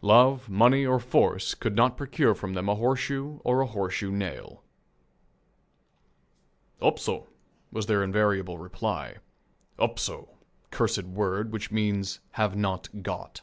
[0.00, 4.62] Love, money, or force could not procure from them a horseshoe or a horseshoe nail.
[6.80, 7.26] "Upso,"
[7.70, 9.18] was their invariable reply.
[9.78, 10.36] "Upso,"
[10.70, 13.42] cursed word, which means "Have not got."